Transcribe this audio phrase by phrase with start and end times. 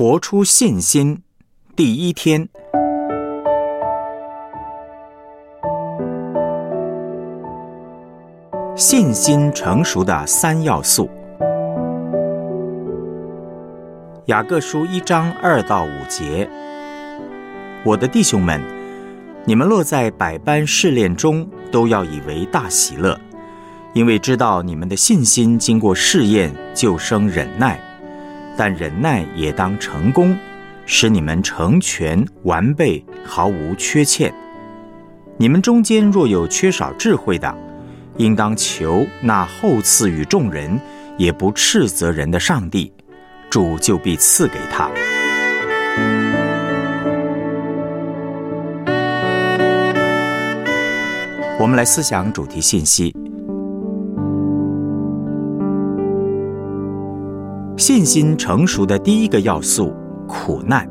[0.00, 1.20] 活出信心，
[1.76, 2.48] 第一天，
[8.74, 11.10] 信心成熟的三要素。
[14.28, 16.48] 雅各书一章二到五节，
[17.84, 18.58] 我的弟兄们，
[19.44, 23.20] 你们落在百般试炼中，都要以为大喜乐，
[23.92, 27.78] 因为知道你们的信心经过试验，就生忍耐。
[28.60, 30.36] 但忍耐也当成功，
[30.84, 34.30] 使你们成全完备，毫无缺欠。
[35.38, 37.56] 你们中间若有缺少智慧的，
[38.18, 40.78] 应当求那厚赐与众人，
[41.16, 42.92] 也不斥责人的上帝，
[43.48, 44.90] 主就必赐给他。
[51.58, 53.16] 我们来思想主题信息。
[57.80, 59.90] 信心成熟的第一个要素：
[60.28, 60.86] 苦难。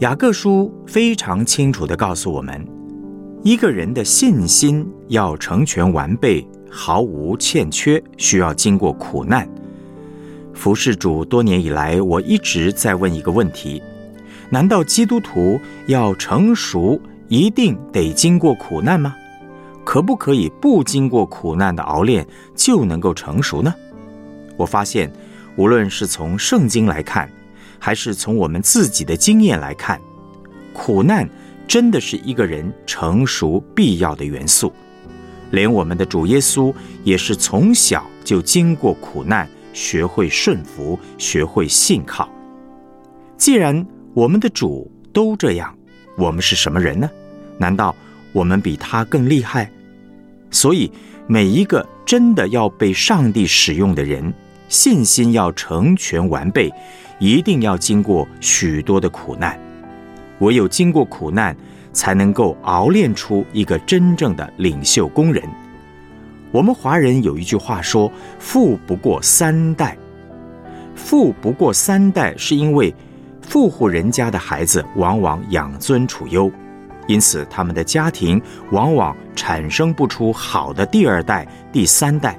[0.00, 2.62] 雅各书非常清楚的告诉我们，
[3.42, 9.48] 一个人的信心要成全完备，毫无欠缺，需要经过苦难。
[10.52, 13.82] 服侍主多年以来，我一直在问一个问题：
[14.50, 19.16] 难道基督徒要成熟，一定得经过苦难吗？
[19.86, 23.72] 可不可以不经过苦难的熬炼，就能够成熟呢？
[24.58, 25.10] 我发现，
[25.56, 27.30] 无论是从圣经来看，
[27.78, 29.98] 还是从我们自己的经验来看，
[30.74, 31.26] 苦难
[31.66, 34.70] 真的是一个人成熟必要的元素。
[35.52, 42.28] 连我们的主耶稣也是从小就经过苦难，学会顺服，学会信靠。
[43.36, 45.74] 既然我们的主都这样，
[46.16, 47.08] 我们是什么人呢？
[47.56, 47.94] 难道
[48.32, 49.70] 我们比他更厉害？
[50.50, 50.90] 所以，
[51.26, 54.34] 每一个真的要被上帝使用的人。
[54.68, 56.72] 信心要成全完备，
[57.18, 59.58] 一定要经过许多的苦难。
[60.40, 61.56] 唯有经过苦难，
[61.92, 65.42] 才能够熬炼出一个真正的领袖工人。
[66.52, 69.96] 我们华人有一句话说：“富不过三代。”
[70.94, 72.94] 富不过三代，是因为
[73.40, 76.50] 富户人家的孩子往往养尊处优，
[77.06, 78.40] 因此他们的家庭
[78.70, 82.38] 往往产生不出好的第二代、第三代。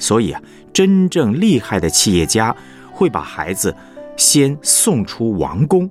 [0.00, 0.42] 所以啊。
[0.72, 2.54] 真正厉害的企业家
[2.92, 3.74] 会把孩子
[4.16, 5.90] 先送出王宫，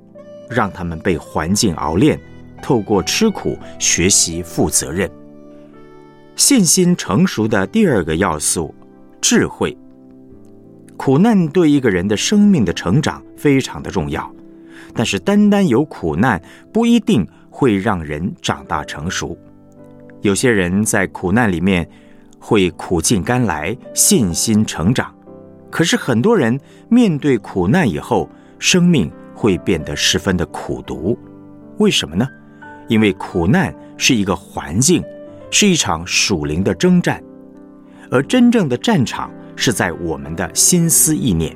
[0.50, 2.18] 让他们被环境熬炼，
[2.62, 5.12] 透过吃苦学习负责任。
[6.38, 8.74] 信心成熟的第二个要素，
[9.20, 9.78] 智慧。
[10.96, 14.34] 苦难对一个人的生命的成长非常的重要，
[14.94, 16.42] 但是单单有苦难
[16.72, 19.38] 不一定会让人长大成熟。
[20.22, 21.88] 有些人在苦难里面。
[22.40, 25.14] 会苦尽甘来，信心成长。
[25.70, 31.18] 可是很多人面对苦难以后，生命会变得十分的苦毒。
[31.78, 32.28] 为什么呢？
[32.88, 35.04] 因为苦难是一个环境，
[35.52, 37.24] 是一场属灵的征战，
[38.10, 41.56] 而真正的战场是在我们的心思意念。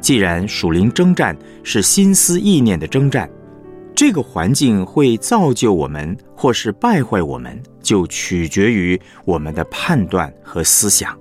[0.00, 3.28] 既然属灵征战是心思意念的征战，
[3.96, 11.18] 这个环境会造就我们，或是败坏我们，就取决于我们的判断和思想。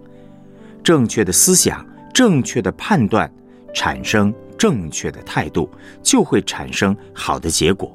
[0.84, 3.31] 正确的思想、正确的判断，
[3.74, 5.69] 产生正确的态度，
[6.03, 7.90] 就会产生好的结果；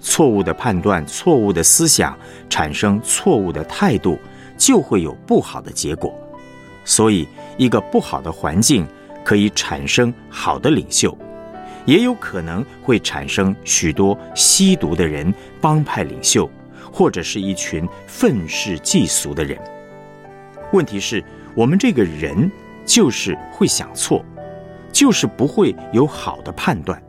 [0.00, 2.14] 错误的判断、错误的思想，
[2.50, 4.18] 产生错误的态度，
[4.58, 6.14] 就会有不好的结果。
[6.84, 7.26] 所以，
[7.56, 8.86] 一个不好的环境
[9.24, 11.16] 可以产生好的领袖。
[11.90, 16.48] 也有可能会产生许多吸毒的人、帮派领袖，
[16.92, 19.58] 或者是一群愤世嫉俗的人。
[20.72, 21.20] 问题是，
[21.52, 22.48] 我们这个人
[22.86, 24.24] 就是会想错，
[24.92, 27.02] 就是不会有好的判断，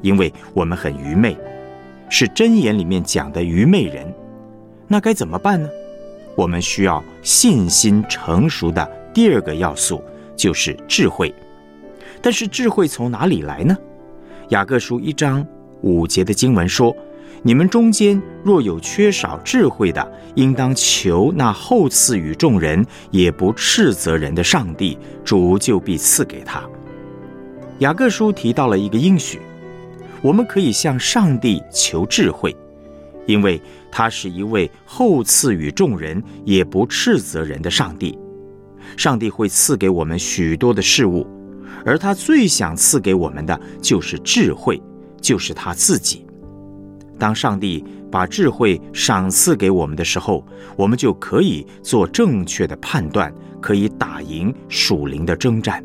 [0.00, 1.36] 因为我们很愚昧，
[2.08, 4.10] 是真言里面讲的愚昧人。
[4.88, 5.68] 那该怎么办呢？
[6.34, 8.82] 我们需要信心成熟的
[9.12, 10.02] 第二个要素，
[10.34, 11.34] 就是智慧。
[12.22, 13.76] 但是智慧从哪里来呢？
[14.52, 15.46] 雅各书一章
[15.80, 16.94] 五节的经文说
[17.42, 26.62] ：“你们中间若有缺少智慧的，应当求那厚赐与众人，也不斥责人的上帝，主就必赐给他。”
[27.80, 29.40] 雅各书提到了一个应许，
[30.20, 32.54] 我们可以向上帝求智慧，
[33.24, 33.58] 因为
[33.90, 38.18] 他是一位厚赐与众人，也不斥责人的上帝。
[38.98, 41.26] 上帝会赐给我们许多的事物。
[41.84, 44.80] 而他最想赐给我们的就是智慧，
[45.20, 46.26] 就是他自己。
[47.18, 50.44] 当上帝把智慧赏赐给我们的时候，
[50.76, 55.82] 我们就可以做正确的判断，可以打赢属灵的征战。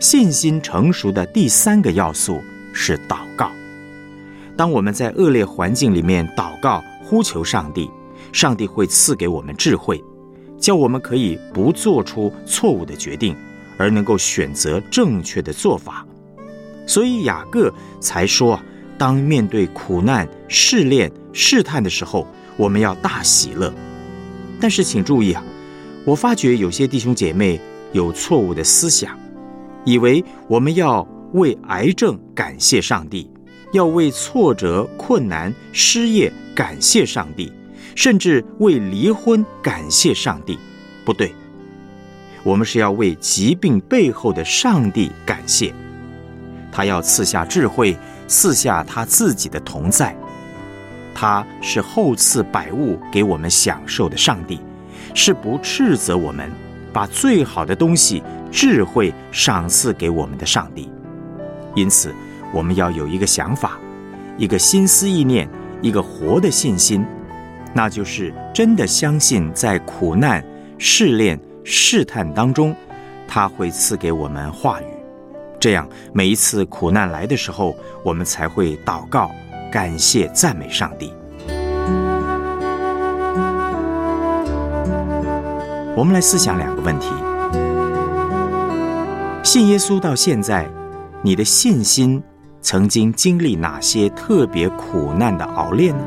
[0.00, 2.38] 信心成熟的第三个要素
[2.72, 3.50] 是祷告。
[4.56, 7.90] 当我们在恶劣环境里面祷告、呼求上帝，
[8.30, 10.02] 上帝会赐给我们智慧，
[10.58, 13.34] 叫我们可以不做出错误的决定，
[13.76, 16.06] 而能够选择正确的做法。
[16.86, 18.60] 所以雅各才说：
[18.98, 22.26] 当面对苦难、试炼、试探的时候，
[22.56, 23.72] 我们要大喜乐。
[24.60, 25.42] 但是请注意啊，
[26.04, 27.60] 我发觉有些弟兄姐妹
[27.92, 29.18] 有错误的思想，
[29.84, 33.30] 以为我们要为癌症感谢上帝，
[33.72, 37.52] 要为挫折、困难、失业感谢上帝，
[37.96, 40.58] 甚至为离婚感谢上帝。
[41.04, 41.34] 不对，
[42.44, 45.72] 我们是要为疾病背后的上帝感谢，
[46.70, 47.96] 他要赐下智慧，
[48.28, 50.14] 赐下他自己的同在。
[51.14, 54.60] 他是厚赐百物给我们享受的上帝，
[55.14, 56.50] 是不斥责我们，
[56.92, 60.90] 把最好的东西智慧赏赐给我们的上帝。
[61.74, 62.14] 因此，
[62.52, 63.78] 我们要有一个想法，
[64.36, 65.48] 一个心思意念，
[65.80, 67.06] 一个活的信心，
[67.72, 70.44] 那就是真的相信在苦难、
[70.78, 72.76] 试炼、试探当中，
[73.26, 74.84] 他会赐给我们话语。
[75.58, 79.30] 这样，每一次苦难来的时候，我们才会祷告。
[79.72, 81.12] 感谢赞美上帝。
[85.96, 87.08] 我们来思想两个问题：
[89.42, 90.68] 信耶稣到现在，
[91.22, 92.22] 你的信心
[92.60, 96.04] 曾经经历哪些特别苦难的熬炼呢？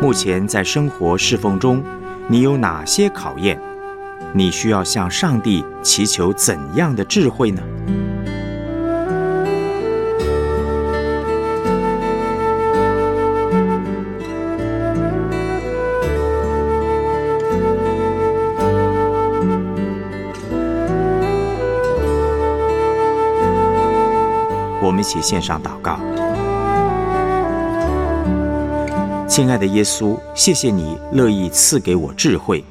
[0.00, 1.84] 目前在生活侍奉中，
[2.26, 3.60] 你有哪些考验？
[4.32, 7.62] 你需要向上帝祈求怎样的智慧呢？
[24.82, 26.00] 我们一起献上祷告。
[29.30, 32.64] 亲爱的耶稣，谢谢你乐意赐给我智慧，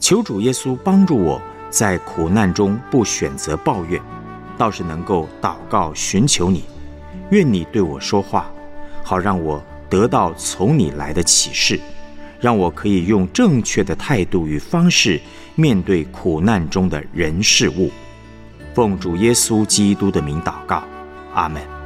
[0.00, 4.00] 求主耶稣帮助我在苦难中不选择抱怨，
[4.56, 6.64] 倒是能够祷告寻求你。
[7.28, 8.50] 愿你对我说话，
[9.04, 11.78] 好让我得到从你来的启示，
[12.40, 15.20] 让我可以用正确的态度与方式
[15.56, 17.90] 面对苦难中的人事物。
[18.72, 20.82] 奉主耶稣基督的名祷告，
[21.34, 21.81] 阿门。